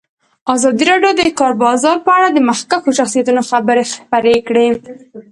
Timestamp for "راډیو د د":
0.91-1.29